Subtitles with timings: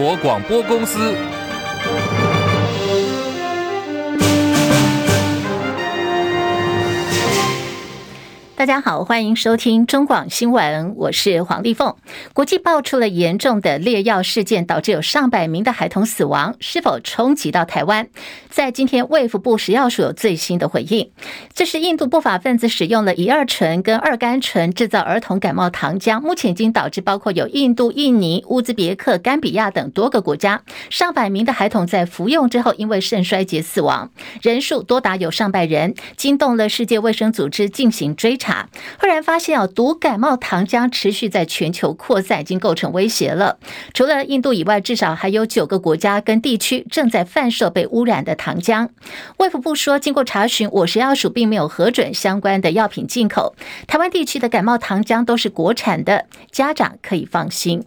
[0.00, 1.39] 国广播公司。
[8.60, 11.96] 大家好，欢迎收听中广新闻，我是黄丽凤。
[12.34, 18.08] 国际爆出了严重的劣药事件，导致有上百名的孩童死亡，是否冲击到台湾？
[18.50, 21.10] 在今天，卫福部食药署有最新的回应，
[21.54, 34.10] 这是印度不法分子使用了乙二醇跟二甘醇制造儿童感冒糖浆，目前已经导致包括有印度、印尼、乌兹别克、甘比亚等多个国家上百名的孩童在服用之后因为肾衰竭死亡，
[34.42, 38.49] 人数多达有上百人，惊动了世界卫生组织进行追查。
[38.98, 43.58] 忽然发现啊，毒感冒糖浆持续在全球扩散，已经构成威胁了。
[43.94, 48.88] 除了印度以外，至少还有九个国家跟地区正在贩售被污染的糖浆。
[49.38, 53.54] 卫福部说，经过查询，我食药署并没有核准相关的药品进口。
[53.86, 57.84] 台湾地区的感冒糖浆都是国产的，家长可以放心。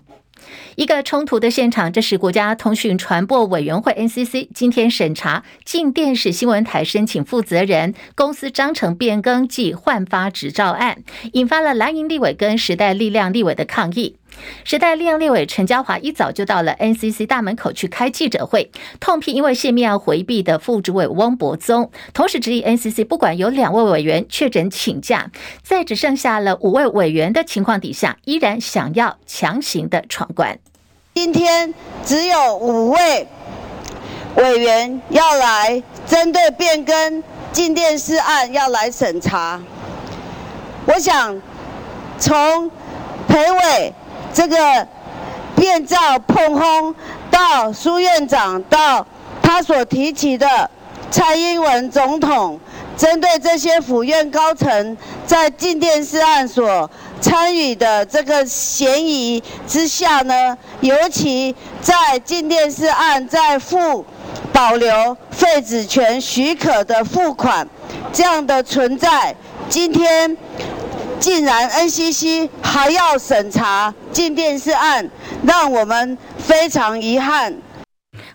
[0.76, 14.16] 一个冲突的现场，这是国家通讯传播委员会 NCC 今天审查静电视新闻台申请负责人公司章程变更暨换发执照案，引发了蓝营立委跟时代力量立委的抗议。
[14.64, 30.58] 时代力量立委陈嘉华一早就到了 NCC 大门口去开记者会，痛批因为泄密要回避的副主委汪博宗，同时质疑 NCC 不管有两位委员确诊请假，在只剩下了五位委员的情况底下，依然想要强行的闯关。
[31.16, 31.74] 今天
[32.06, 33.28] 只有五位
[34.36, 39.62] 委员要来针对变更进电视案要来审查，
[40.88, 41.40] 我想
[42.18, 42.72] 从
[43.28, 43.94] 陪委。
[44.34, 44.88] 这个
[45.56, 46.94] 变造碰轰
[47.30, 49.06] 到苏院长到
[49.42, 50.70] 他所提起的
[51.12, 52.60] 蔡英文总统，
[52.98, 56.90] 针对这些府院高层在镜电视案所
[57.22, 64.04] 参与的这个嫌疑之下呢，尤其在镜电视案在付
[64.52, 67.68] 保留废止权许可的付款
[68.12, 69.36] 这样的存在，
[69.70, 70.36] 今天。
[71.20, 75.10] 竟然 NCC 还要审查禁电视案，
[75.46, 77.54] 让我们非常遗憾。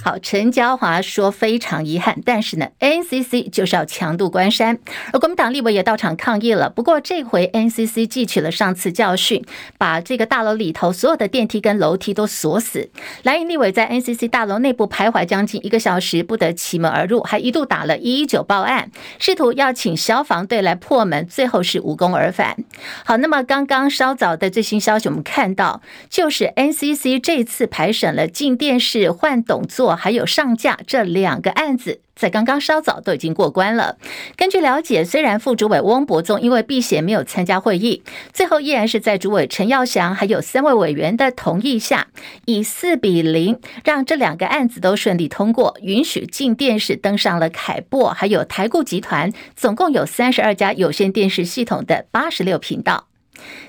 [0.09, 4.79] 好，陈椒华说非常遗憾，但是呢，NCC 就是要强渡关山，
[5.13, 6.71] 而国民党立委也到场抗议了。
[6.71, 9.45] 不过这回 NCC 汲取了上次教训，
[9.77, 12.89] 把这个大楼里头所有的电梯跟楼梯都锁死。
[13.25, 22.57] 蓝营立委在 NCC 大楼内部徘徊将近一个小时，不得其门而入，还一度打了一一九报案，试图要请消防队来破门，最后是无功而返。
[23.05, 29.98] 好，那么刚刚稍早的最新消息，我们看到就是 NCC 这次排审了进电视换董座。
[29.99, 33.97] 还有上架这两个案子，在刚刚稍早都已经过关了。
[34.37, 42.07] 根据了解，虽然副主委翁博宗因为避嫌没有参加会议，最后依然是在主委陈耀祥还有三位委员的同意下，
[42.47, 53.08] 以四比零让这两个案子都顺利通过，允许进电视登上了凯擘，还有台固集团，总共有三十二家有线电视系统的八十六频道。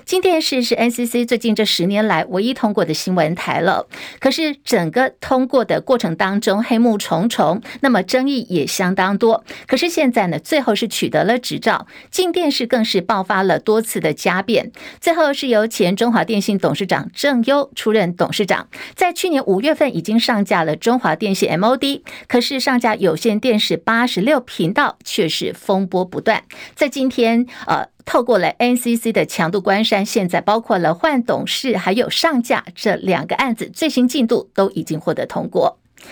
[0.04, 3.86] 镜电视是 NCC 最近这十年来唯一通过的新闻台了。
[4.18, 9.44] 可是整个通过的过程当中黑幕重重，那么争议也相当多。
[9.66, 14.72] 可是现在呢，最后是取得了执照，镜电视更是爆发了多次的家变。
[15.00, 26.42] 最后是由前中华电信董事长郑优出任董事长，在去年五月份已经上架了中华电信 MOD，可是上架有线电视八十六频道却是风波不断。
[26.74, 27.86] 在今天，呃。
[28.04, 35.78] 透过了 NCC 的强度关山，现在包括了换董事还有上架这两个案子，最新进度都已经获得通过。《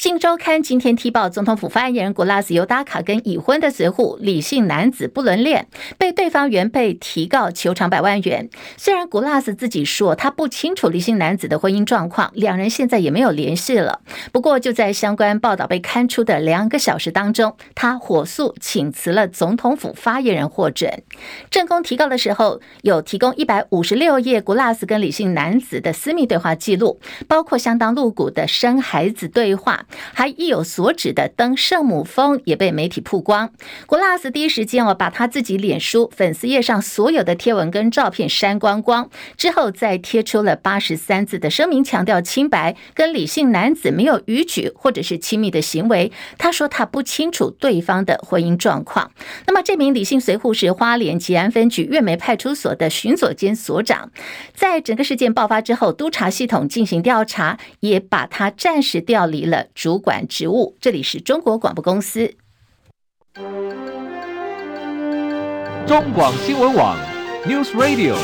[0.00, 5.68] 镜周刊》今天踢爆，总统府发言人古拉斯尤达卡跟已婚的随扈李姓男子不伦恋，
[5.98, 8.48] 被对方原配提告求偿百万元。
[8.78, 14.00] 虽然古拉斯自己说他不清楚李姓男子的婚姻状况，两人现在也没有联系了。
[14.32, 21.02] 不过就在相关报道被刊出的两个小时当中，他火速请辞了总统府发言人获准。
[21.50, 26.98] 正宫提告的时候，有提供一百五十六页古拉斯跟李姓男子的私密对话记录，
[27.28, 29.84] 包括相当露骨的生孩子对话。
[30.12, 33.50] 还意有所指的登圣母峰也被媒体曝光。
[33.86, 46.12] 古拉斯第一时间哦，把他自己脸书粉丝页上所有的贴文跟照片删光光，之后再贴出了八十三字的声明，强调清白，跟李姓男子没有逾矩或者是亲密的行为。
[46.38, 49.10] 他说他不清楚对方的婚姻状况。
[49.46, 54.10] 那么这名李姓随护是花莲吉安分局月眉派出所的巡佐兼所长，
[54.54, 59.66] 在整个事件爆发之后，督察系统进行调查，也把他暂时调离了。
[59.74, 62.34] 主管职务，这里是中国广播公司。
[65.86, 66.96] 中广新闻网
[67.46, 68.16] ，News Radio。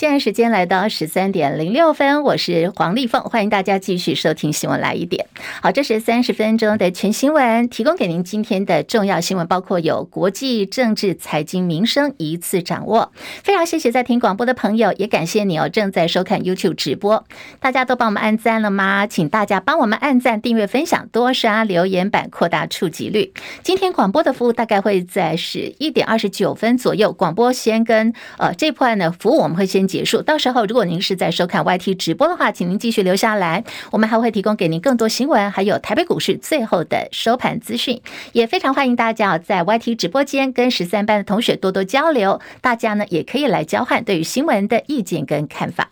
[0.00, 5.26] 现在时间来到十三点零六分，我是黄丽凤，欢迎大家继续收听新闻来一点。
[5.60, 13.12] 好，这是三十分钟的全新闻，提供给您今天的重要新闻，包括有国际、政治、财经、民生一次掌握。
[13.42, 17.22] 非常谢谢在听广播的朋友，也感谢你哦，正在收看 YouTube 直播。
[17.60, 19.06] 大家都帮我们按赞了吗？
[19.06, 23.34] 请大家帮我们按赞、订阅、分享、多刷留言板，扩大触及率。
[23.62, 29.89] 今天广播的服务大概会在十一点二十九分左右，广播先跟呃这块呢服务我们会先。
[29.90, 30.22] 结束。
[30.22, 38.00] 到时候，如果您是在收看 YT 直播的话，请您继续留下来，我们还会提供给您更多新闻，还有台北股市最后的收盘资讯。
[38.32, 45.88] 也非常欢迎大家在 YT 直播间跟十三班的同学多多交流，大家呢也可以来交换对于新闻的意见跟看法。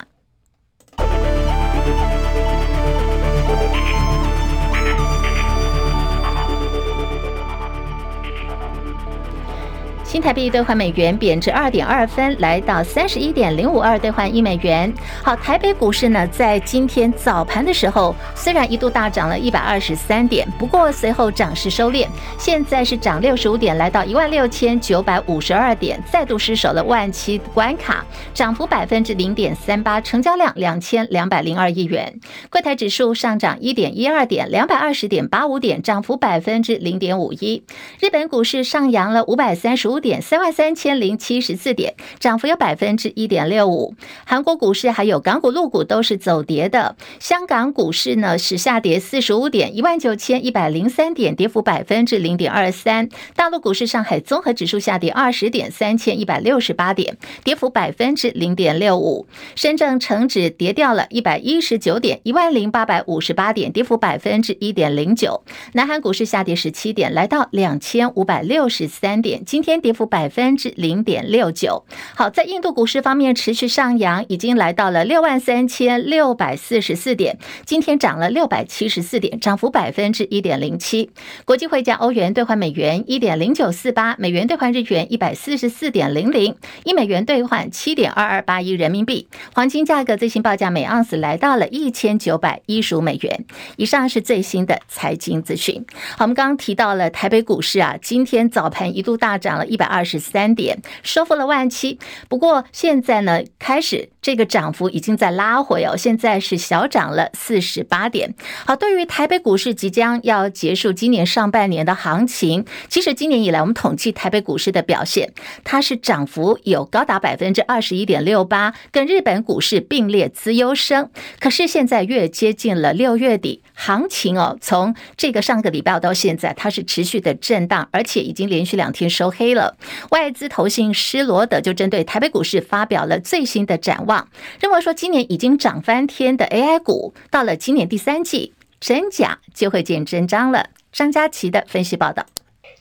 [10.08, 14.90] 新台币兑换美元贬值二点二分，来到三十一点零五二兑换一美元。
[15.22, 22.06] 好，台北股市呢，在今天早盘的时候，虽然一度大涨了一百二十三点，不过随后涨势收敛，
[22.38, 28.02] 现在是涨六十五点，来到一万六千九百五十二点，再度失守了万七关卡，
[28.32, 32.18] 涨幅百分之零点三八，成交量两千两百零二亿元。
[32.48, 37.62] 柜台指数上涨一点一二点，两百二十点八五点，涨幅百分之零点五一。
[38.00, 39.97] 日本股市上扬了五百三十五。
[40.00, 43.94] 点三万三千零七十四点，涨幅有百分之一点六五。
[44.26, 46.96] 韩国股市还有港股、陆股都是走跌的。
[47.18, 53.08] 香港股市呢是下跌四十五点，一万九千一百零三点，跌幅百分之零点二三。
[53.34, 59.26] 大陆股市上海综合指数下跌二十点，三千一百六十八点，跌幅百分之零点六五。
[59.54, 65.42] 深圳成指跌掉了一百一十九点，一万零八百五十八点，跌幅百分之一点零九。
[65.72, 69.98] 南韩股市下跌十七点，来到两千五百六十三点，今天跌。
[69.98, 71.84] 幅百分之零点六九。
[72.14, 81.10] 好，在印度股市方面持续上扬，已经来到了六万三千六百四十四点，今天涨了六百七十四点，涨幅百分之一点零七。
[81.44, 86.54] 国际汇价，欧元兑换美元一点零九四八，美元兑换日元一百四十四点零零，
[86.84, 89.26] 一美元兑换七点二二八一人民币。
[89.52, 93.44] 黄金价格最新报价每盎司来到了一千九百一十五美元。
[93.76, 95.84] 以上是最新的财经资讯。
[96.16, 99.77] 好，我们刚刚提到了台北股市啊，今天早盘一度大涨了一。
[99.78, 101.98] 百二十三点，收复了万七。
[102.28, 108.34] 不过现在呢，开始这个涨幅已经在拉回哦，现在是小涨了四十八点。
[108.66, 115.32] 好，对于台北股市即将要结束今年上半年的行情，其实今年以来我们统计台北股市的表现，
[115.64, 121.08] 它是涨幅有高达百分之二十一点六八，跟日本股市并列资优生。
[121.38, 129.67] 可是现在越接近了六月底，行情哦，从这个上个礼拜到现在，它是持续的震荡，而且已经连续两天收黑了。
[130.10, 134.28] 外资投信施罗德就针对台北股市发表了最新的展望，
[134.60, 140.70] 认为说今年已经涨翻天的 AI 股，到了今年第三季，真假就会见真章了。
[140.92, 142.24] 张佳琪的分析报道。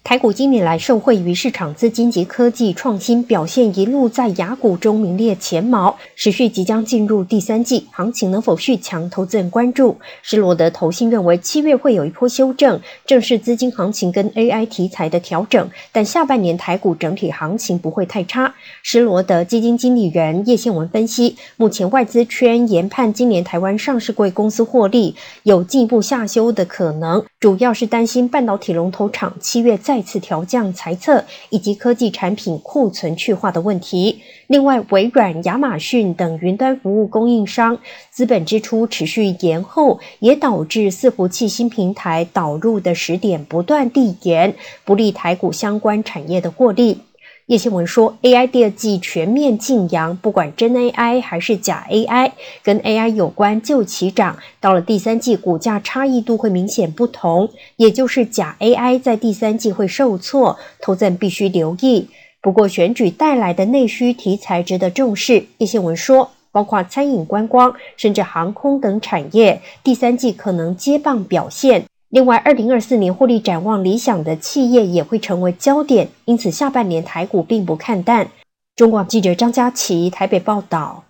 [0.08, 5.98] 台股今年来受惠于市场资金及科技创新表现，一路在雅股中名列前茅。
[6.16, 9.98] 时序即将进入第三季，行情能否续强，投资人关注。
[10.22, 15.70] 施罗德投信认为，七月会有一波修正，正是资金行情跟 AI 题材的调整。
[15.92, 18.56] 但下半年台股整体行情不会太差。
[18.84, 30.02] 施罗德基金经理人叶宪文分析，目前外资圈研判今年台湾上市柜公司获利有进一步下修的可能，主要是担心半导体龙头厂七月再。
[30.08, 34.22] 次调降裁测，以及科技产品库存去化的问题。
[34.48, 37.78] 另外，微软、亚马逊等云端服务供应商
[38.10, 47.02] 资本支出持续延后，也导致伺服器新平台导入的时点不断递延，不利台股相关产业的获利。
[47.48, 54.38] 叶新文说，AI 第二季全面劲扬，不管真 AI 还是假 AI，跟 AI 有关就齐涨。
[54.60, 62.10] 到了第三季，股价差异度会明显不同，也就是假 AI 在第三季会受挫，投资人必须留意。
[62.42, 65.46] 不过选举带来的内需题材值得重视。
[65.60, 71.86] 叶新文说，包括餐饮、观光，甚至航空等产业，第三季可能接棒表现。
[72.10, 78.30] 另外，二零二四年获利展望理想的企业也会成为焦点，因此下半年台股并不看淡。
[78.78, 81.04] 中广记者张佳琪台北报道。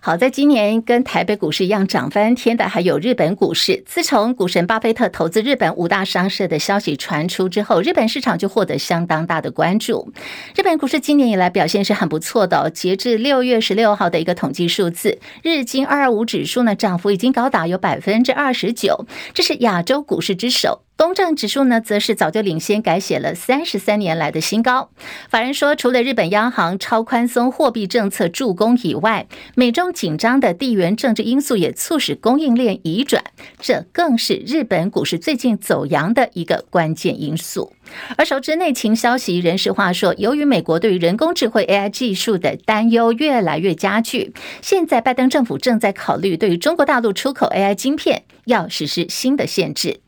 [0.00, 3.82] 好，在今年跟台北股市一样涨翻天的，还有日本股市。
[3.86, 10.12] 自从股神巴菲特投资日本五大商社的消息传出之后，日本市场就获得相当大的关注。
[10.56, 12.70] 日本股市今年以来表现是很不错的哦。
[12.70, 20.82] 截至六月十六号的一个统计数字，日经二二五指数呢涨幅已经高达有百分之二十九，这是亚洲股市之首。
[21.00, 24.90] 东证指数呢，则是早就领先改写了三十三年来的新高。
[25.30, 33.24] 法人说，除了日本央行超宽松货币政策助攻以外，美中紧张的地缘政治因素也促使供应链移转，
[33.58, 37.72] 这更是日本股市最近走阳的一个关键因素。
[38.16, 44.32] 而熟知内情消息人士话说，由于美国对于人工智慧 AI 技术的担忧越来越加剧，
[44.62, 50.00] 现在拜登政府正在考虑对于中国大陆出口 AI 晶片要实施新的限制。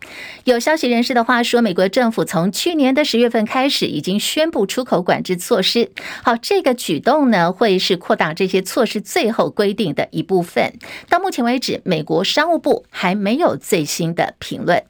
[0.45, 5.91] 有消息人士的话说，美国政府从去年的十月份开始已经宣布出口管制措施。
[6.23, 10.73] 好，这个举动呢，会是扩大这些措施最后规定的一部分。
[11.09, 14.83] 到目前为止，美国商务部还没有最新的评论。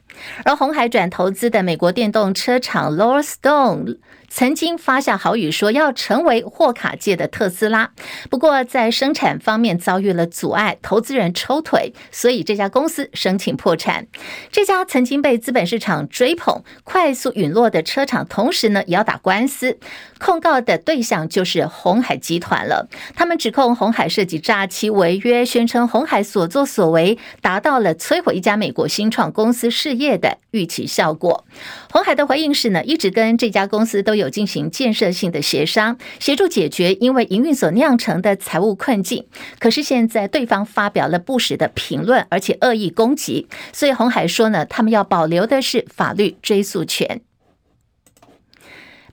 [0.44, 3.98] 而红海转投资的美国电动车厂 Lord Stone。
[4.34, 7.90] 曾经发下豪语说要成为货卡界的特斯拉，
[8.30, 14.06] 不过在生产方面遭遇了阻碍，投资人抽腿，所以这家公司申请破产。
[14.50, 19.78] 这家曾经被资本市场追捧、快速陨落的车厂，同时呢也要打官司，
[20.18, 22.88] 控告的对象就是鸿海集团了。
[23.14, 31.44] 他们指控鸿海涉及诈欺、违约，宣称鸿海所作所为达到了摧毁一家美国新创公司事业的预期效果。
[31.90, 34.21] 鸿海的回应是呢，一直跟这家公司都有。
[34.22, 39.26] 有进行建设性的协商，协助解决因为营运所酿成的财务困境。
[39.58, 47.20] 可是现在对方发表了不实的评论，而且恶意攻击，所以红海说呢，他们要保留的是法律追诉权。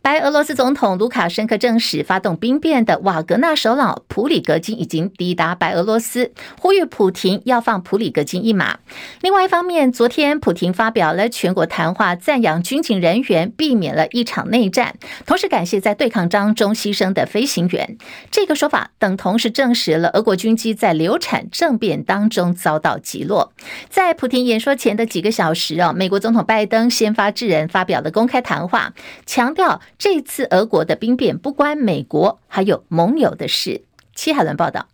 [0.02, 8.80] 白俄罗斯总统卢卡申科证实，发动兵变的瓦格纳首脑普里格金已经抵达白俄罗斯，呼吁普廷要放普里格金一马。
[9.22, 17.98] 另外一方面，昨天普廷发表了全国谈话，赞扬军警人员避免了一场内战，同时感谢在对抗当中牺牲的飞行员。
[18.32, 23.52] 这个说法等同时证实了俄国军机在流产政变当中遭到击落。
[23.90, 28.94] 在普亭演说前的几个小时啊，美国总统拜登先发制人发表了公开谈话，
[29.26, 29.82] 强调。
[30.00, 33.84] 这次俄国的兵变不关美国，还有盟友的事。
[34.16, 34.88] 戚海伦报道。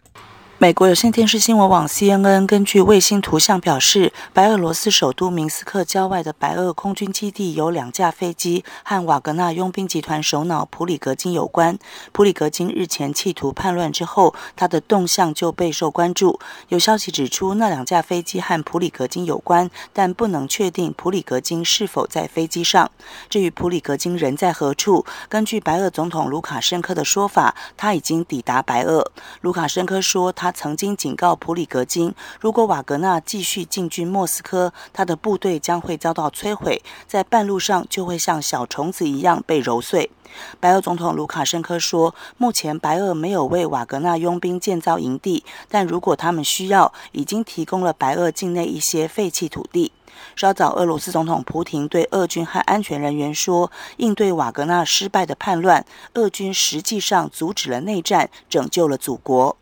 [0.58, 11.78] 美国有线电视新闻网 CNN 根据卫星图像表示，白俄罗斯首都明斯克郊外的白俄空军基地有两架飞机和瓦格纳佣兵集团首脑普里格金有关。
[12.14, 16.40] 普里格金日前企图叛乱之后，他的动向就备受关注。
[16.70, 22.90] 有消息指出，那两架飞机和普里格金有关，但不能确定普里格金是否在飞机上。
[23.30, 29.12] 至于普里格金人在何处，根据白俄总统卢卡申科的说法，他已经抵达白俄。
[29.42, 30.45] 卢卡申科说他。
[30.46, 40.12] 他曾经警告普里格金，如果瓦格纳继续进军莫斯科，他的部队将会遭到摧毁，在半路上就会像小虫子一样被揉碎。
[40.60, 49.94] 白俄总统卢卡申科说，目前白俄没有为瓦格纳佣兵建造营地，但如果他们需要，已经提供了白俄境内一些废弃土地。
[50.36, 55.84] 稍早，俄罗斯总统普廷对俄军和安全人员说，应对瓦格纳失败的叛乱，
[56.14, 59.58] 俄军实际上阻止了内战，拯救了祖国。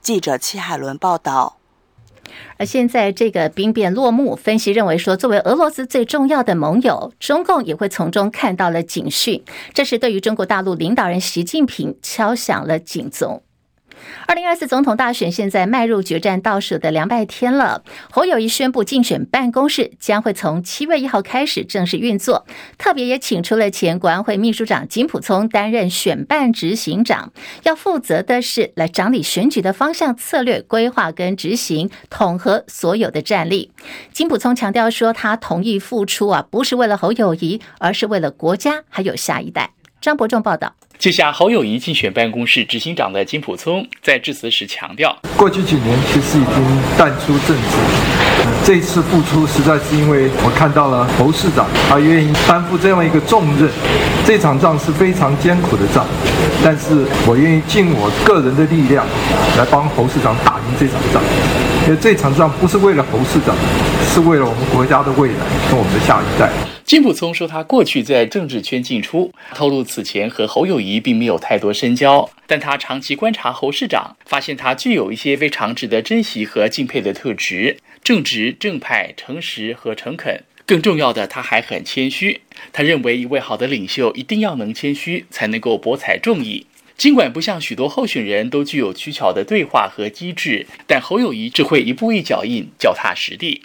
[0.00, 1.56] 记者戚海伦报道，
[2.56, 13.42] 而现在这个兵变落幕，分析认为说，作为俄罗斯最重要的盟友，中共也会从中看到了警讯，这是对于中国大陆领导人习近平敲响了警钟。
[14.26, 17.82] 二零二四总统大选现在迈入决战倒数的两百天了。
[18.10, 22.46] 侯友谊宣布，竞选办公室将会从七月一号开始正式运作，
[22.78, 27.32] 特别也请出了前国安会秘书长金溥聪担任选办执行长，
[27.64, 33.72] 要负责的是来掌理选举的方向、策略规划跟执行，统合所有的战力。
[34.12, 39.70] 金溥聪强调说，他同意付出啊，不是为了侯友谊，而是为了国家还有下一代。
[40.00, 40.74] 张伯仲报道。
[41.00, 46.62] 接下侯友宜竞选办公室执行长的金普聪在致辞时强调，过去几年其实已经
[46.98, 47.76] 淡出政治，
[48.62, 53.70] 这一次复出实在是因为我看到了侯市长他愿意担负这样一个重任，
[54.26, 56.04] 这场仗是非常艰苦的仗，
[56.62, 59.06] 但是我愿意尽我个人的力量
[59.56, 61.22] 来帮侯市长打赢这场仗，
[61.86, 63.56] 因为这场仗不是为了侯市长，
[64.12, 65.40] 是为了我们国家的未来
[65.70, 66.69] 和我们的下一代。
[66.90, 80.42] 金溥聪说，他过去在政治圈进出，透露此前和侯友谊并没有太多深交，但他长期观察侯市长，发现他具有一些非常值得珍惜和敬佩的特质：正直、正派、诚实和诚恳。
[80.66, 82.40] 更重要的，他还很谦虚。
[82.72, 86.66] 他认为，一位好的领袖一定要能谦虚，才能够博采众议。
[86.96, 93.62] 尽管不像许多候选人都具有取巧的对话和机智，但侯友谊只会一步一脚印，脚踏实地。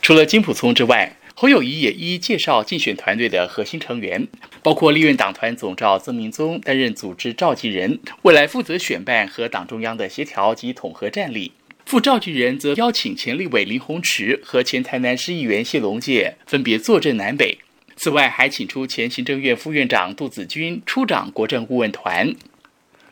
[0.00, 4.26] 除了金溥聪之外，侯友谊也一一介绍竞选团队的核心成员，
[4.60, 11.52] 包括立院党团总召曾明宗担任组织召集人，未来负责选办和党中央的协调及统合战力。
[11.86, 17.56] 副召集人则邀请前立委林鸿池和前台南市议员谢龙介分别坐镇南北。
[17.94, 22.34] 此外，还请出前行政院副院长杜子君出掌国政顾问团。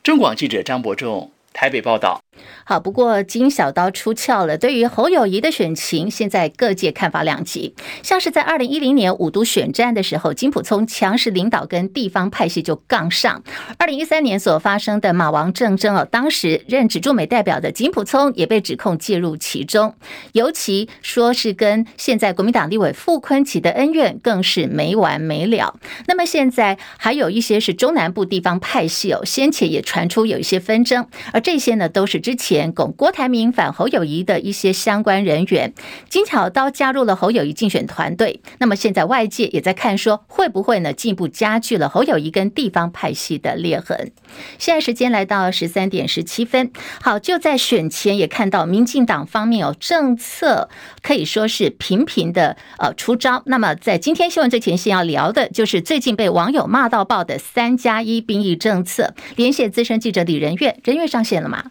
[0.02, 2.20] 中广记者张伯仲台北报道。
[2.64, 4.58] 好，不过金小刀出鞘了。
[4.58, 7.74] 对于侯友谊的选情，现在各界看法两极。
[8.02, 13.42] 像是在二零一零年五都选战的时候，金普聪强势领导跟地方派系就杠上。
[13.78, 19.94] 二零一三年所发生的马王政争哦，当时任指驻美代表的金普聪也被指控介入其中，
[20.32, 25.78] 尤其说是跟现在国民党立委傅昆奇的恩怨更是没完没了。
[26.06, 32.56] 那么现在还有一些是中南部地方派系哦，先前也传出有一些纷争，而这些呢都是之前。
[32.74, 35.72] 拱郭台铭反侯友谊的一些相关人员，
[36.08, 38.40] 金巧刀加入了侯友谊竞选团队。
[38.58, 44.10] 那么现在外界也在看，说会不会呢进一步加剧了侯友谊跟地方派系的裂痕？
[44.58, 50.68] 现在时间来到十三点十七分，好，就在选前也看到民进党方面有政策
[51.02, 53.42] 可以说是频频的呃出招。
[53.46, 59.14] 那么在今天新闻最前线要聊的就是最近被网友骂到爆的三加一兵役政策。
[59.36, 61.64] 连线资深记者李仁月，仁月上线了吗？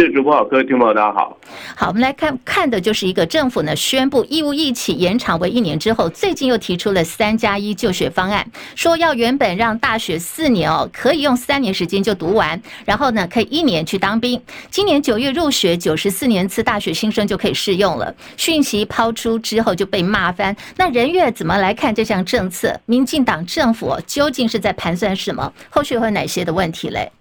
[0.00, 1.36] 是主播，各位听众大家好。
[1.76, 14.40] 好，我们来看看的就是一个政府呢宣布义务役期延长为一年之后，最近又提出了三加一就学方案，说要原本让大学四年哦，可以用三年时间就读完，然后呢可以一年去当兵。
[14.70, 18.14] 今年九月入学九十四年次大学新生就可以适用了。
[18.38, 20.56] 讯息抛出之后就被骂翻。
[20.74, 22.80] 那人月怎么来看这项政策？
[22.86, 25.52] 民进党政府究竟是在盘算什么？
[25.68, 27.12] 后续会有哪些的问题嘞？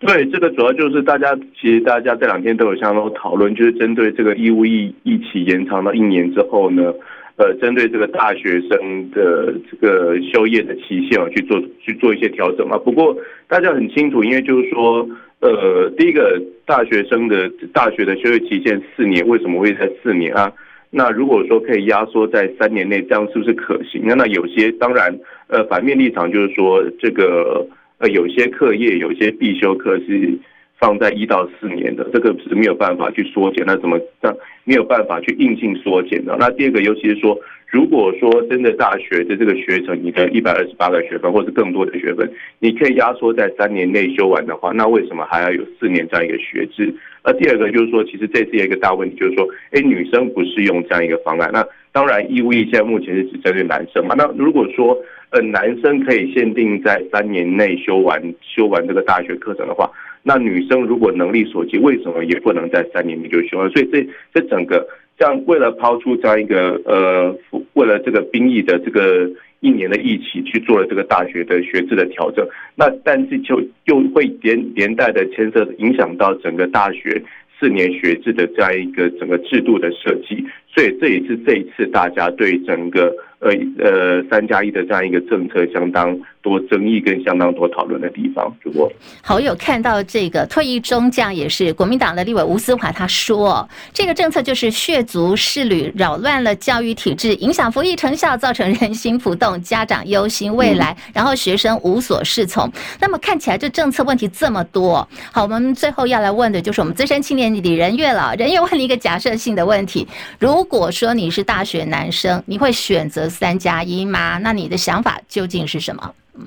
[0.00, 6.94] 对，这个主要就是大家其实大家这两天都有相当讨论，就是针对这个义务役一起延长到一年之后呢，
[7.34, 12.78] 呃，针对这个大学生的这个修业的期限啊，去做去做一些调整嘛。
[12.78, 13.16] 不过
[13.48, 15.04] 大家很清楚，因为就是说，
[15.40, 20.52] 呃，第一个大学生的大学的修业期限四年，为什么会在四年啊？
[20.90, 24.02] 那如果说可以压缩在三年内，这样是不是可行？
[24.04, 25.12] 那那有些当然，
[25.48, 27.66] 呃，反面立场就是说这个。
[27.98, 30.38] 呃，有些课业，有些必修课是
[30.78, 33.64] 放在一到四年的，这个是没有办法去缩减。
[33.66, 34.32] 那怎么那
[34.64, 36.36] 没有办法去硬性缩减的？
[36.38, 37.36] 那第二个，尤其是说，
[37.66, 46.94] 如果说真的大学的这个学程，你的一百二十八个学分，或是更多的学分，你可以压缩在三年内修完的话，那为什么还要有四年这样一个学制？
[47.24, 51.50] 那第二个就是说，其实这次有一个大问题，就是说，哎，女生不适用这样一个方案。
[51.52, 54.14] 那当然，义务役现在目前是只针对男生嘛。
[54.16, 54.96] 那如果说，
[55.30, 59.90] 呃，男生可以限定在三年内修完修完这个大学课程的话，
[60.22, 63.70] 那女生如果能力所及，为什么也不能在三年内就修完？
[63.70, 64.86] 所以这这整个
[65.18, 67.34] 这样，为了抛出这样一个呃，
[67.74, 77.22] 为了这个兵役的这个一年的役期去做了这个大学的学制的调整，那但是就又会连连带的牵涉影响到整个大学
[77.58, 83.14] 四年学制的这样一个整个制度的设计，所以这也是这一次大家对整个。
[83.40, 88.90] 呃呃，三加一的这样一个政策，相当多争议跟相当多讨论的地方，主播。
[89.22, 102.68] 好，有看到这个退役中将也是国民党的立委吴思华，他说这个政策就是血族势旅，扰乱了教育体制，影响服役成效，造成人心浮动，家长忧心未来，然后学生无所适从。
[103.00, 108.34] 那么看起来这政策问题这么多，好，我们最后要来问的就是我们资深青年李仁月了。
[108.36, 110.04] 仁月问了一个假设性的问题：
[110.40, 113.27] 如果说你是大学男生，你会选择？
[113.28, 114.38] 三加一吗？
[114.38, 116.14] 那你的想法究竟是什么？
[116.34, 116.46] 嗯，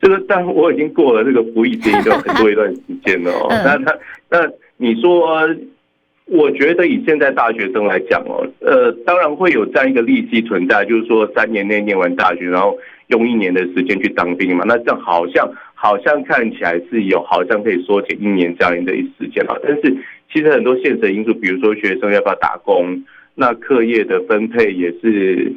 [0.00, 3.46] 这个，但我已经过了这个服役这一段很多一段时间了哦。
[3.64, 3.92] 那那
[4.28, 5.48] 那你说，
[6.26, 12.76] 我觉得以现在大学生来讲哦，呃，当然会有这样一个利息存在，就是说三年内念完大学，然后
[13.08, 14.64] 用一年的时间去当兵嘛。
[14.66, 19.56] 那这样好像好像看起来是有，好像可以缩减一年这样的一时间啊。
[19.62, 19.96] 但是
[20.32, 23.02] 其实很多现实因素，比如说学生要不要打工，
[23.34, 25.52] 那课业的分配也是。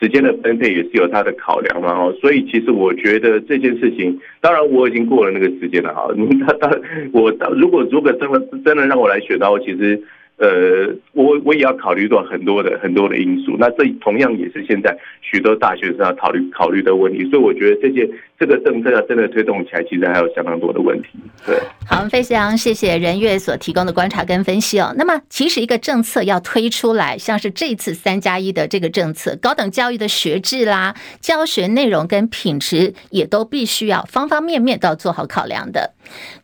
[0.00, 6.08] 时间的分配也是有他的考量嘛，哦，所以其实我觉得这件事情，当然我已经过了那个时间了哈。
[6.16, 6.78] 你他他
[7.12, 10.02] 我如果如果真的真的让我来选的话，其实。
[10.38, 18.06] 呃，我我也要考虑到很多的很多的因素，那这同样也是现在许多大学生要考虑考虑的问题，所以我觉得这些
[18.38, 21.08] 这个政策要真的推动起来，其实还有相当多的问题。
[21.46, 24.94] 对，好，非常谢谢任月所提供的观察跟分析哦。
[24.96, 35.94] 那么，其实一个政策要推出来，像是这次三加一的这个政策，高等教育的学制啦、教学内容跟品质，也都必须要方方面面都要做好考量的。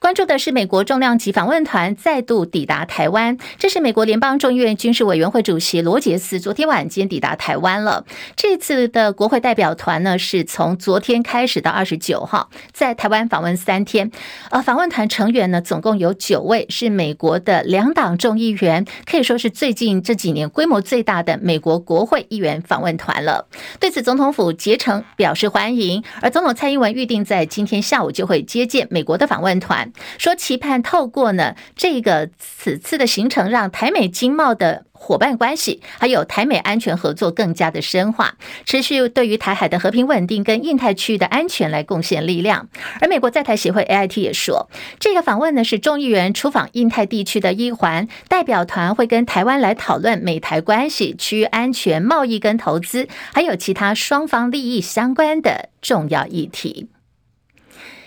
[0.00, 8.04] 关注的是美国重量级访问团再度抵达台湾，这是美国联邦众议院军事委员会主席罗杰斯昨天晚间抵达台湾了。
[8.34, 14.08] 这次的国会代表团呢，是从昨天开始到二二十九号在台湾访问三天。
[14.50, 23.48] 呃，访问团成员呢，总共有九位，是美国的两党众议员，可以说是最近这几年规模最大的美国国会议员访问团了。
[23.80, 26.04] 对此，总统府竭诚表示欢迎。
[26.20, 34.84] 而总统蔡英文预定在今天下午就会接见美国的访问团，说期盼透过呢这个此次的行程，让台美经贸的。
[35.02, 42.68] 伙伴关系，还有台美安全合作更加的深化，持续对于台海的和平稳定跟印太区域的安全来贡献力量。
[43.00, 56.88] 而美国在台协会 AIT 也说，这个访问呢是众议员出访印太地区的一环，代表团会跟台湾来讨论美台关系、区域安全、贸易跟投资，还有其他双方利益相关的重要议题。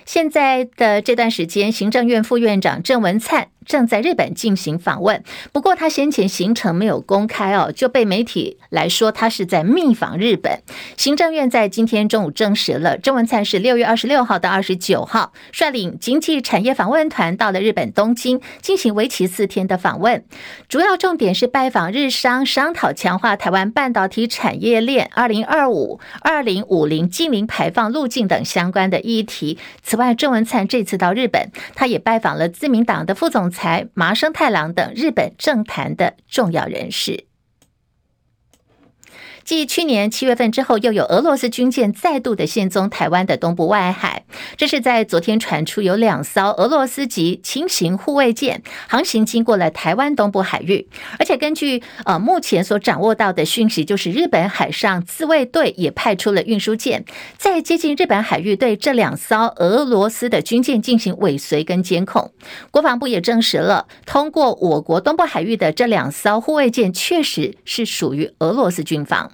[0.06, 3.48] 现在的这段时间，行政院副院长郑文灿。
[3.66, 10.62] 正在日本进行访问，不过他先前行程没有公开哦，就被媒体来说他是在密访日本。
[10.96, 20.24] 行政院在今天中午证实了，郑文灿是六月二十六号到二十九号率领经济产业访问团到了日本东京，进行为期四天的访问，
[20.70, 29.58] 主要重点是拜访日商，商讨强化台湾半导体产业链二零二五、二零五零净零排放路径等相关的议题。
[29.82, 33.50] 此外，郑文灿这次到日本，他也拜访了自民党的副总。
[33.56, 37.26] 才麻生太郎等日本政坛的重要人士。
[39.46, 44.26] 继去年七月份之后，又有俄罗斯军舰再度的现踪台湾的东部外海。
[44.58, 57.06] 这是在昨天传出有两艘俄罗斯级轻型护卫舰航行经过了台湾东部海域，而且根据呃目前所掌握到的讯息，就是日本海上自卫队也派出了运输舰，
[57.38, 62.32] 在接近日本海域对这两艘俄罗斯的军舰进行尾随跟监控。
[62.72, 69.32] 国防部也证实了，通过我国东部海域的这两艘护卫舰确实是属于俄罗斯军方。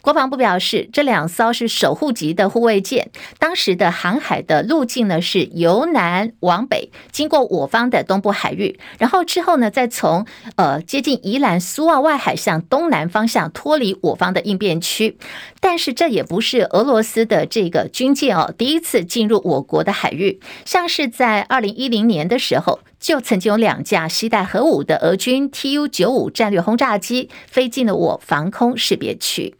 [0.00, 10.26] 国防部表示，这两艘是守护级的护卫舰，当时的航海的路径呢是由南往北，经过我方的东部海域，然后之后呢再从
[10.56, 15.16] 呃接近宜兰苏澳外海向东南方向脱离我方的应变区。
[15.60, 29.54] 但是这也不是俄罗斯的这个军舰哦第一次进入我国的海域，像是在二零一零年的时候，就曾经有两架携带核武的俄军 Tu 九五战略轰炸机飞进了我防空识别区。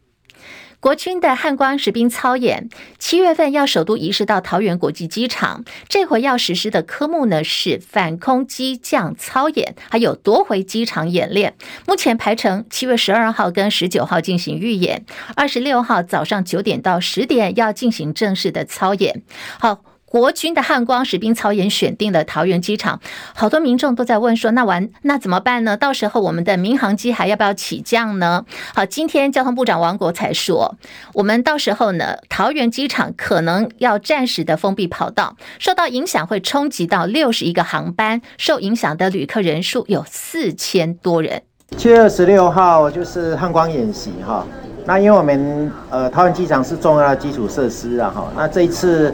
[0.81, 5.65] 国军的汉光实兵操演，七月份要首度移师到桃园国际机场。
[5.89, 11.55] 这回要实施的科目呢是反空机降操演，还有夺回机场演练。
[11.87, 15.07] 目前排成七月十二号跟十九号进行预演，
[15.37, 19.23] 二十六号早上九点到十点要进行正式的操演。
[19.61, 19.85] 好。
[20.09, 23.01] 国军的汉光士兵操演选定了桃园机场，
[23.35, 25.77] 好多民众都在问说：“那完那怎么办呢？
[25.77, 30.77] 到时候我们的民航机还要不要起降呢？”好，今天交通部长王国材说，
[31.13, 41.43] 我们到时候呢，桃园机场可能要暂时的封闭跑道，受到影响会冲击到六十一个航班，受影响的旅客人数有四千多人。
[41.77, 44.47] 七月二十六号就是汉光演习哈，
[44.85, 49.13] 那因为我们呃桃园机场是重要的基础设施啊哈，那这一次。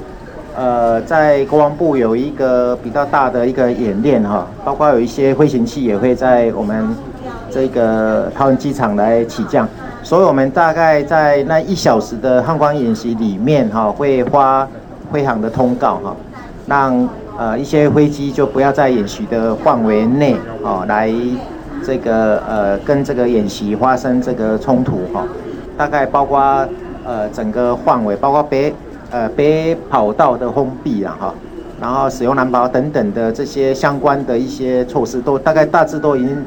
[0.55, 6.95] 呃，在国防部有一个比较大的一个演练哈，包括有一些飞行器也会在我们
[7.51, 9.67] 这个桃园机场来起降，
[10.03, 14.69] 所以我们大概在那一小时的汉光演习里面哈，会发
[15.11, 16.15] 飞航的通告哈，
[16.67, 21.11] 让呃一些飞机就不要在演习的范围内哈来
[21.83, 25.25] 这个呃跟这个演习发生这个冲突哈，
[25.79, 26.39] 大概包括
[27.07, 28.75] 呃整个范围，包括北。
[29.13, 31.35] 呃，北跑道的封闭了，哈，
[31.79, 36.43] 然后使用蓝宝等等的这些相关的一些措施，都大概大致都已经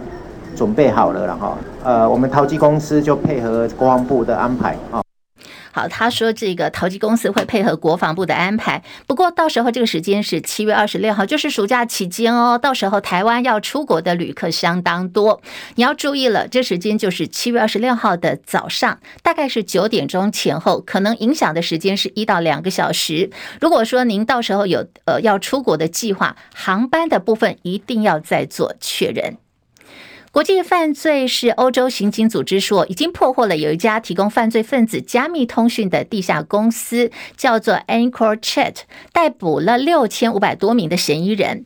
[0.56, 5.05] 准备好了，然后，呃，我们陶机公司就配合国防部的安排啊。
[5.76, 12.58] 好，他说这个投机公司会配合国防部的安排，不过到时候这个时间是七月二十六号，就是暑假期间哦。
[12.58, 15.42] 到时候台湾要出国的旅客相当多，
[15.76, 23.30] 你要注意了，这时间就是七月二十六号的早上，大概是九点钟前后，可能影响的时间是一到两个小时。
[23.60, 29.36] 如果说您到时候有呃要出国的计划，航班的部分一定要再做确认。
[30.36, 38.80] 国际犯罪是欧洲刑警组织说，已经破获了有一家提供犯罪分子加密通讯的地下公司，叫做 EncroChat，
[39.14, 41.64] 逮捕了六千五百多名的嫌疑人。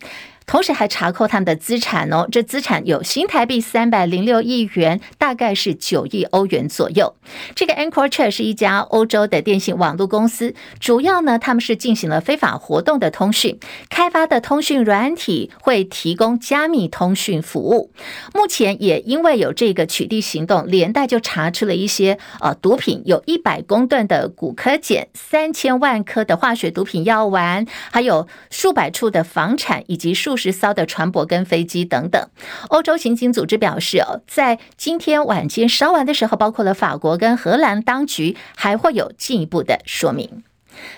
[0.49, 7.15] 同时还查扣他们的资产哦，这资产有新台币三百零六亿元，大概是九亿欧元左右。
[7.53, 13.59] 这个 Encrocat 是一家欧洲的电信网络公司，主要呢他们是进行了非法活动的通讯，
[13.91, 17.91] 开发的通讯软体会提供加密通讯服务。
[18.33, 32.29] 目前也因为有这个取缔行动，连带就查出了一些呃毒品，有一百公吨的古柯碱，三千万颗的化学毒品药丸，还有数百处的房产以及数十艘的船舶跟飞机等等。
[32.69, 40.43] 欧洲刑警组织表示，哦，在今天晚间稍晚的时候，包括了法国跟荷兰当局还会有进一步的说明。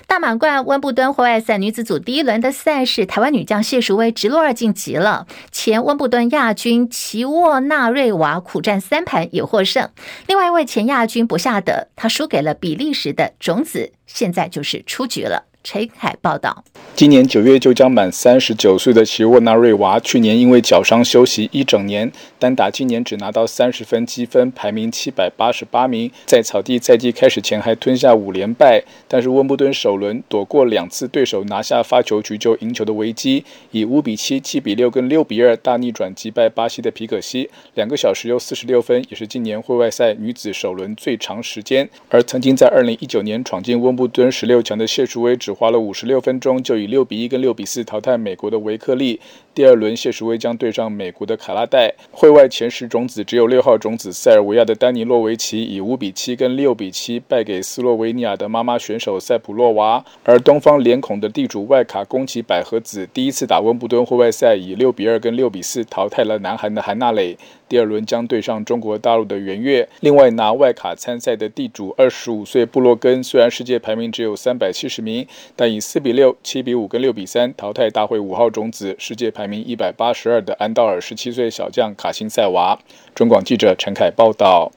[0.06, 5.26] 大满贯温布顿户外赛女子组第一轮的赛事，台湾女将谢淑薇直落二晋级了。
[5.50, 9.90] 前温布顿亚军齐沃纳瑞娃苦战三盘也获胜。
[10.28, 15.46] 另外一位前亚军博夏德，他输给了比利时的种子，现在就是出局了。
[15.64, 16.64] 陈凯报道。
[16.94, 26.10] 今年九月就将满三十九岁的齐沃纳瑞娃，去年因为脚伤休息一整年，单打今年只拿到三十分积分，排名七百八十八名。
[26.26, 41.88] 在草地赛季开始前还吞下五连败，但是温布顿首轮躲过两次对手拿下发球局就赢球的危机，以五比七、七比六跟六比二大逆转击败巴西的皮可西，两个小时又四十六分，也是今年户外赛女子首轮最长时间。
[42.10, 49.20] 而曾经在二零一九年闯进温布顿十六强的谢淑薇，只花了五十六分钟就以六比一跟六比四淘汰美国的维克利。
[49.54, 51.92] 第二轮谢淑薇将对上美国的卡拉戴。
[52.10, 60.02] 会外前十种子只有六号种子塞尔维亚的丹尼洛维奇以五比七跟六比七败给斯洛维尼亚的妈妈选手塞普洛娃。
[60.24, 67.36] 而东方脸孔的地主外卡宫崎百合子第一次打温布顿户外赛以六比二跟六比四淘汰了南韩的韩娜蕾。
[67.68, 69.88] 第二轮将对上中国大陆的袁悦。
[70.00, 82.78] 另外拿外卡参赛的地主二十五岁布洛根虽然世界排名只有三百七十名，但以四比六、七比五跟六比三淘汰大会五号种子、世界排名一百八十二的安道尔十七岁小将卡辛塞娃。
[83.14, 84.72] 中广记者陈凯报道。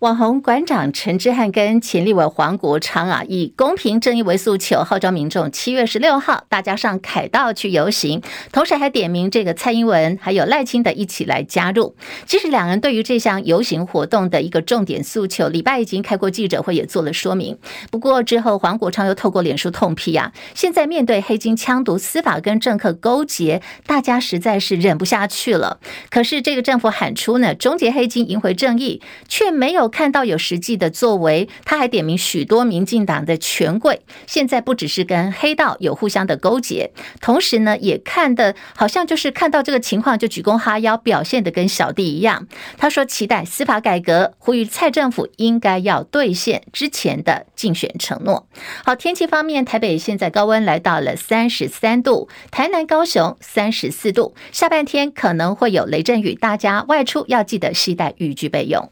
[0.00, 8.20] 网红馆长陈之汉跟前立委黄国昌啊，以公平正义为诉求，号召民众七月十六号大家上凯道去游行，
[8.52, 11.96] 同时还点名这个蔡英文还有赖清德一起来加入。
[12.26, 17.56] 其实两人对于这项游行活动的一个重点诉求，礼拜已经开过记者会，也做了说明。
[17.90, 25.80] 不过之后黄国昌又透过脸书痛批啊，现在面对黑金枪毒、司法跟政客勾结，大家实在是忍不下去了。
[26.10, 29.85] 可是这个政府喊出呢，终结黑金、赢回正义，却没有。
[29.88, 42.46] 看到有实际的作为，他还点名许多民进党的权贵，现在不只是跟黑道有互相的勾结，同时呢，也看的好像就是看到这个情况就举躬哈腰，表现的跟小弟一样。
[42.76, 48.46] 他说期待司法改革，呼吁蔡政府应该要兑现之前的竞选承诺。
[48.84, 58.90] 好，天气方面，台北现在高温来到了三十三度，台南、高雄三十四度，下半天可能会有雷阵雨，大家外出要记得携带雨具备用。